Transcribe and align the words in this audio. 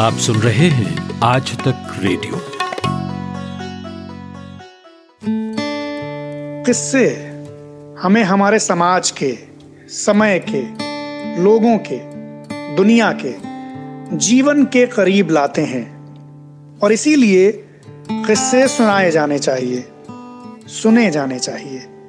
आप 0.00 0.14
सुन 0.14 0.36
रहे 0.36 0.68
हैं 0.68 1.20
आज 1.20 1.58
तक 1.58 1.98
रेडियो। 1.98 2.42
किससे? 6.64 7.08
हमें 8.00 8.22
हमारे 8.22 8.58
समाज 8.58 9.10
के, 9.10 9.38
समय 9.88 10.38
के, 10.48 10.62
लोगों 11.42 11.78
के, 11.78 11.98
दुनिया 12.76 13.12
के, 13.12 13.34
जीवन 14.16 14.64
के 14.64 14.86
करीब 14.86 15.30
लाते 15.30 15.62
हैं। 15.62 15.92
और 16.78 16.92
इसीलिए 16.92 17.52
किस्से 18.12 18.68
सुनाए 18.68 19.10
जाने 19.10 19.38
चाहिए, 19.38 19.88
सुने 20.66 21.10
जाने 21.10 21.38
चाहिए। 21.38 21.99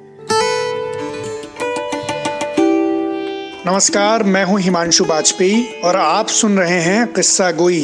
नमस्कार, 3.66 4.22
मैं 4.22 4.44
हूँ 4.44 4.58
हिमांशु 4.60 5.04
वाजपेयी 5.04 5.62
और 5.84 5.96
आप 5.96 6.26
सुन 6.26 6.58
रहे 6.58 6.78
हैं 6.80 7.12
किस्सा 7.12 7.50
गोई। 7.50 7.82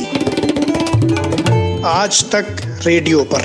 आज 1.87 2.23
तक 2.35 2.47
रेडियो 2.87 3.23
पर। 3.25 3.45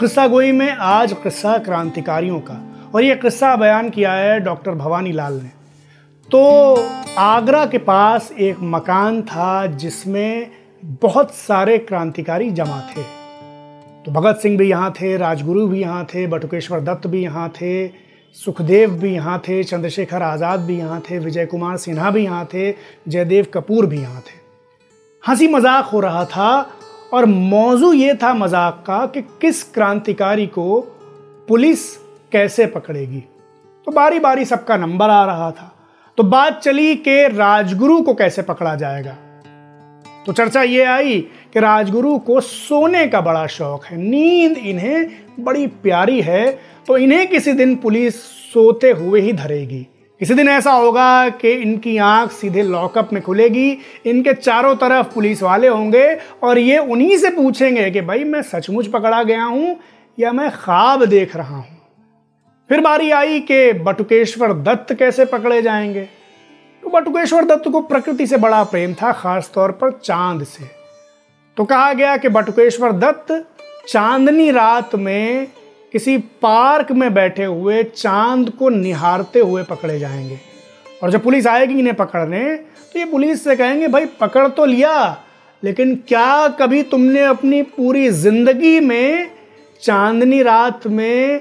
किस्सा 0.00 0.26
गोई 0.26 0.52
में 0.52 0.70
आज 0.70 1.12
किस्सा 1.12 1.56
क्रांतिकारियों 1.58 2.40
का 2.40 2.60
और 2.94 3.04
ये 3.04 3.14
किस्सा 3.14 3.56
बयान 3.56 3.90
किया 3.90 4.12
है 4.12 4.38
डॉक्टर 4.40 4.70
भवानी 4.74 5.12
लाल 5.12 5.32
ने। 5.32 5.50
तो 6.30 6.44
आगरा 7.18 7.66
के 7.66 7.78
पास 7.78 8.32
एक 8.32 8.56
मकान 8.60 9.22
था 9.22 9.66
जिसमें 9.66 10.50
बहुत 10.84 11.34
सारे 11.34 11.78
क्रांतिकारी 11.78 12.50
जमा 12.50 12.80
थे। 12.92 13.23
तो 14.04 14.10
भगत 14.12 14.38
सिंह 14.38 14.56
भी 14.58 14.68
यहाँ 14.70 14.92
थे, 14.92 15.16
राजगुरु 15.16 15.66
भी 15.66 15.80
यहाँ 15.80 16.04
थे, 16.04 16.26
बटुकेश्वर 16.26 16.80
दत्त 16.80 17.06
भी 17.06 17.22
यहाँ 17.22 17.48
थे, 17.50 17.88
सुखदेव 18.36 18.90
भी 18.90 19.12
यहाँ 19.14 19.38
थे, 19.38 19.62
चंद्रशेखर 19.64 20.22
आज़ाद 20.22 20.60
भी 20.60 20.78
यहाँ 20.78 21.00
थे 21.00 21.18
विजय 21.18 21.46
कुमार 21.46 21.76
सिन्हा 21.76 22.10
भी 22.10 22.24
यहाँ 22.24 22.44
थे, 22.54 22.70
जयदेव 23.08 23.46
कपूर 23.54 23.86
भी 23.86 24.00
यहाँ 24.00 24.20
थे। 24.20 24.42
हँसी 25.24 25.48
मज़ाक 25.48 25.84
हो 25.84 26.00
रहा 26.00 26.24
था 26.24 26.70
और 27.12 27.24
मौजू 27.24 27.92
ये 27.92 28.14
था 28.14 28.34
मज़ाक 28.34 28.82
का 28.86 29.04
कि 29.06 29.22
किस 29.22 29.62
क्रांतिकारी 29.62 30.46
को 30.46 30.80
पुलिस 31.48 31.96
कैसे 32.32 32.66
पकड़ेगी। 32.66 33.20
तो 33.86 33.92
बारी 33.92 34.18
बारी 34.18 34.44
सबका 34.44 34.76
नंबर 34.76 35.10
आ 35.10 35.24
रहा 35.24 35.50
था। 35.50 35.70
तो 36.18 36.22
बात 36.22 36.60
चली 36.62 36.94
कि 36.96 37.26
राजगुरु 37.28 38.00
को 38.02 38.14
कैसे 38.14 38.42
पकड़ा 38.42 38.74
जाएगा। 38.74 39.16
तो 40.26 40.32
चर्चा 40.32 40.62
ये 40.62 40.82
आई 40.82 41.18
कि 41.52 41.60
राजगुरु 41.60 42.18
को 42.18 42.40
सोने 42.40 43.06
का 43.06 43.20
बड़ा 43.20 43.46
शौक 43.46 43.84
है, 43.84 43.96
नींद 43.98 44.58
इन्हें 44.58 45.10
बड़ी 45.40 45.66
प्यारी 45.66 46.20
है 46.20 46.46
तो 46.86 46.96
इन्हें 46.96 47.26
किसी 47.28 47.52
दिन 47.52 47.74
पुलिस 47.76 48.22
सोते 48.52 48.90
हुए 48.90 49.20
ही 49.20 49.32
धरेगी। 49.32 49.86
किसी 50.20 50.34
दिन 50.34 50.48
ऐसा 50.48 50.72
होगा 50.72 51.28
कि 51.30 51.50
इनकी 51.52 51.96
आँख 51.96 52.32
सीधे 52.32 52.62
लॉकअप 52.62 53.12
में 53.12 53.22
खुलेगी, 53.22 53.78
इनके 54.06 54.34
चारों 54.34 54.74
तरफ़ 54.76 55.14
पुलिस 55.14 55.42
वाले 55.42 55.68
होंगे 55.68 56.06
और 56.42 56.58
ये 56.58 56.78
उन्हीं 56.78 57.16
से 57.18 57.30
पूछेंगे 57.30 57.90
कि 57.90 58.00
भाई, 58.00 58.24
मैं 58.24 58.42
सचमुच 58.42 58.86
पकड़ा 58.86 59.22
गया 59.22 59.44
हूँ 59.44 59.76
या 60.18 60.32
मैं 60.32 60.50
ख्वाब 60.50 61.04
देख 61.04 61.36
रहा 61.36 61.56
हूँ? 61.56 61.78
फिर 62.70 62.80
बारी 62.80 63.10
आई 63.10 63.40
कि 63.40 63.72
बटुकेश्वर 63.72 64.52
दत्त 64.62 64.94
कैसे 64.94 65.24
पकड़े 65.24 65.62
जाएँगे। 65.62 66.08
तो 66.84 66.90
बटुकेश्वर 66.90 67.44
दत्त 67.44 67.68
को 67.68 67.80
प्रकृति 67.80 68.26
से 68.26 68.36
बड़ा 68.36 68.62
प्रेम 68.64 68.94
था 68.94 69.12
खास 69.12 69.50
तौर 69.54 69.70
पर 69.72 69.90
चाँद 70.04 70.42
से। 70.44 70.64
तो 71.56 71.64
कहा 71.64 71.92
गया 71.92 72.16
कि 72.16 72.28
बटुकेश्वर 72.28 72.92
दत्त 72.92 73.32
चांदनी 73.88 74.50
रात 74.50 74.94
में 74.94 75.46
किसी 75.92 76.16
पार्क 76.42 76.92
में 76.92 77.12
बैठे 77.14 77.44
हुए 77.44 77.82
चाँद 77.84 78.50
को 78.50 78.68
निहारते 78.68 79.40
हुए 79.40 79.62
पकड़े 79.62 79.98
जाएँगे। 79.98 80.38
और 81.02 81.10
जब 81.10 81.22
पुलिस 81.22 81.46
आएगी 81.46 81.78
इन्हें 81.78 81.96
पकड़ने 81.96 82.44
तो 82.56 82.98
ये 82.98 83.04
पुलिस 83.04 83.44
से 83.44 83.56
कहेंगे, 83.56 83.88
भाई, 83.88 84.06
पकड़ 84.20 84.46
तो 84.48 84.64
लिया, 84.64 85.24
लेकिन 85.62 85.94
क्या 86.08 86.48
कभी 86.48 86.82
तुमने 86.82 87.20
अपनी 87.20 87.62
पूरी 87.62 88.08
ज़िंदगी 88.10 88.78
में 88.80 89.30
चांदनी 89.82 90.42
रात 90.42 90.86
में 90.86 91.40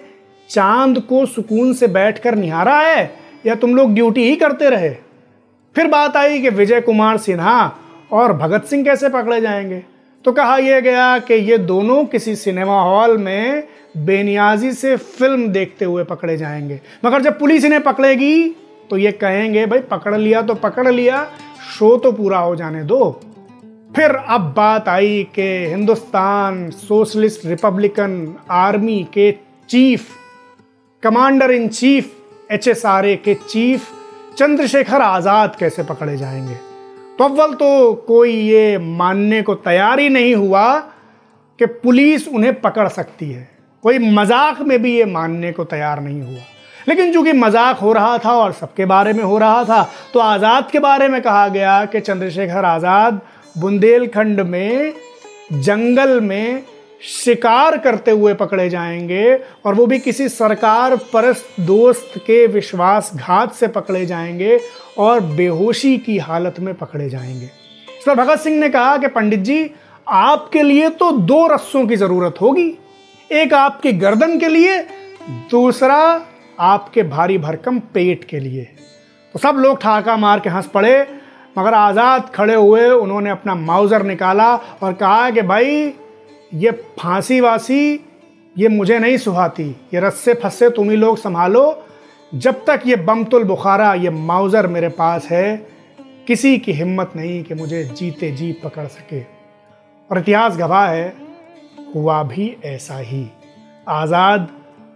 चाँद 0.49 0.99
को 0.99 1.25
सुकून 1.25 1.73
से 1.73 1.87
बैठकर 1.87 2.35
निहारा 2.35 2.79
है? 2.79 3.11
या 3.45 3.55
तुम 3.55 3.75
लोग 3.75 3.93
ड्यूटी 3.93 4.29
ही 4.29 4.35
करते 4.35 4.69
रहे? 4.69 4.95
फिर 5.75 5.87
बात 5.87 6.17
आई 6.17 6.41
कि 6.41 6.49
विजय 6.49 6.81
कुमार 6.81 7.17
सिन्हा 7.17 7.75
और 8.11 8.33
भगत 8.33 8.65
सिंह 8.65 8.83
कैसे 8.83 9.09
पकड़े 9.09 9.41
जाएँगे? 9.41 9.83
तो 10.25 10.31
कहा 10.31 10.57
यह 10.57 10.79
गया 10.79 11.17
कि 11.19 11.33
ये 11.33 11.57
दोनों 11.57 12.03
किसी 12.05 12.35
सिनेमा 12.35 12.81
हॉल 12.81 13.17
में 13.17 13.63
बेनियाजी 13.97 14.71
से 14.73 14.95
फ़िल्म 14.97 15.47
देखते 15.47 15.85
हुए 15.85 16.03
पकड़े 16.03 16.37
जाएँगे। 16.37 16.79
मगर 17.05 17.21
जब 17.21 17.39
पुलिस 17.39 17.65
इन्हें 17.65 17.81
पकड़ेगी 17.83 18.49
तो 18.89 18.97
ये 18.97 19.11
कहेंगे, 19.11 19.65
भाई, 19.65 19.79
पकड़ 19.79 20.15
लिया 20.17 20.41
तो 20.41 20.55
पकड़ 20.55 20.87
लिया, 20.87 21.25
शो 21.77 21.97
तो 21.97 22.11
पूरा 22.11 22.39
हो 22.39 22.55
जाने 22.55 22.83
दो। 22.83 23.21
फिर 23.95 24.15
अब 24.15 24.53
बात 24.57 24.89
आई 24.89 25.23
कि 25.35 25.65
हिंदुस्तान 25.69 26.69
सोशलिस्ट 26.69 27.45
रिपब्लिकन 27.45 28.35
आर्मी 28.51 29.03
के 29.13 29.31
chief, 29.69 30.07
commander 31.03 31.51
in 31.51 31.67
chief, 31.67 32.11
HSRA 32.51 33.15
के 33.15 33.33
चीफ 33.33 33.89
चंद्रशेखर 34.37 35.01
आज़ाद 35.01 35.55
कैसे 35.55 35.83
पकड़े 35.83 36.15
जाएँगे? 36.17 36.55
तो 37.19 37.23
अव्वल 37.23 37.53
तो 37.53 37.93
कोई 38.07 38.31
ये 38.31 38.77
मानने 38.77 39.41
को 39.41 39.55
तैयार 39.55 39.99
ही 39.99 40.09
नहीं 40.09 40.33
हुआ 40.35 40.79
कि 41.59 41.65
पुलिस 41.65 42.27
उन्हें 42.27 42.53
पकड़ 42.61 42.87
सकती 42.89 43.31
है। 43.31 43.47
कोई 43.83 43.99
मज़ाक 44.11 44.61
में 44.61 44.81
भी 44.81 44.95
ये 44.97 45.05
मानने 45.05 45.51
को 45.51 45.63
तैयार 45.65 45.99
नहीं 46.01 46.21
हुआ। 46.21 46.41
लेकिन 46.87 47.13
चूँकि 47.13 47.33
मज़ाक 47.33 47.77
हो 47.77 47.93
रहा 47.93 48.17
था 48.17 48.33
और 48.33 48.51
सबके 48.51 48.85
बारे 48.85 49.13
में 49.13 49.23
हो 49.23 49.37
रहा 49.37 49.63
था 49.63 49.83
तो 50.13 50.19
आज़ाद 50.19 50.69
के 50.71 50.79
बारे 50.79 51.07
में 51.07 51.21
कहा 51.21 51.47
गया 51.47 51.83
कि 51.85 51.99
चंद्रशेखर 52.01 52.65
आज़ाद 52.65 53.21
बुंदेलखंड 53.55 54.41
में, 54.41 54.93
जंगल 55.53 56.19
में 56.21 56.63
शिकार 57.03 57.77
करते 57.77 58.11
हुए 58.11 58.33
पकड़े 58.33 58.69
जाएँगे 58.69 59.33
और 59.65 59.75
वो 59.75 59.85
भी 59.85 59.99
किसी 59.99 60.27
सरकार 60.29 60.95
परस्त 61.13 61.59
दोस्त 61.61 62.13
के 62.17 62.45
विश्वासघात 62.47 63.53
से 63.53 63.67
पकड़े 63.67 64.05
जाएँगे 64.05 64.59
और 64.97 65.19
बेहोशी 65.19 65.97
की 65.97 66.17
हालत 66.17 66.59
में 66.59 66.73
पकड़े 66.73 67.09
जाएँगे। 67.09 67.45
इस 67.45 68.03
पर 68.07 68.15
भगत 68.15 68.39
सिंह 68.39 68.59
ने 68.59 68.69
कहा 68.69 68.97
कि 68.97 69.07
पंडित 69.07 69.39
जी, 69.39 69.69
आपके 70.07 70.61
लिए 70.63 70.89
तो 70.89 71.11
दो 71.11 71.45
रस्सों 71.47 71.85
की 71.87 71.95
ज़रूरत 71.95 72.35
होगी, 72.41 72.67
एक 73.31 73.53
आपकी 73.53 73.91
गर्दन 73.93 74.37
के 74.39 74.47
लिए, 74.47 74.77
दूसरा 75.51 75.97
आपके 76.59 77.03
भारी 77.03 77.37
भरकम 77.37 77.79
पेट 77.93 78.23
के 78.23 78.39
लिए। 78.39 78.63
तो 79.35 79.39
सब 79.39 79.55
लोग 79.55 79.81
ठाका 79.81 80.15
मार 80.17 80.39
के 80.39 80.49
हंस 80.49 80.67
पड़े, 80.67 81.05
मगर 81.57 81.73
आज़ाद 81.73 82.29
खड़े 82.35 82.55
हुए 82.55 82.89
उन्होंने 82.89 83.29
अपना 83.29 83.55
माउजर 83.55 84.03
निकाला 84.03 84.55
और 84.55 84.93
कहा 84.93 85.29
कि 85.29 85.41
भाई 85.41 85.93
ये 86.53 86.71
फांसी 86.71 87.39
वासी 87.39 88.05
ये 88.57 88.67
मुझे 88.67 88.99
नहीं 88.99 89.17
सुहाती। 89.17 89.63
ये 89.93 89.99
रस्से 89.99 90.33
फस्से 90.33 90.69
तुम 90.69 90.89
ही 90.89 90.95
लोग 90.95 91.17
संभालो। 91.17 91.85
जब 92.35 92.65
तक 92.65 92.81
ये 92.85 92.95
बमतुल 92.95 93.43
बुखारा, 93.43 93.93
ये 93.93 94.09
माउजर 94.09 94.67
मेरे 94.67 94.89
पास 94.89 95.25
है, 95.25 95.67
किसी 96.27 96.57
की 96.57 96.71
हिम्मत 96.71 97.11
नहीं 97.15 97.43
कि 97.43 97.53
मुझे 97.53 97.83
जीते 97.83 98.31
जी 98.31 98.51
पकड़ 98.53 98.87
सके। 98.87 99.21
और 100.09 100.17
इतिहास 100.17 100.57
गवाह 100.57 100.89
है, 100.89 101.13
हुआ 101.95 102.23
भी 102.23 102.57
ऐसा 102.65 102.97
ही। 102.97 103.27
आज़ाद, 103.87 104.49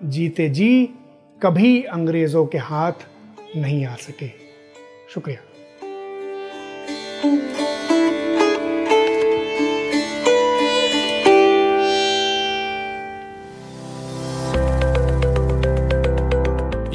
जीते 0.04 0.50
जी, 0.50 0.90
कभी 1.44 1.84
अंग्रेज़ों 1.84 2.46
के 2.46 2.58
हाथ 2.58 3.08
नहीं 3.58 3.86
आ 3.86 3.96
सके। 3.96 4.28
शुक्रिया। 5.14 5.40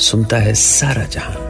सुनता 0.00 0.36
है 0.36 0.54
सारा 0.54 1.04
जहाँ। 1.04 1.49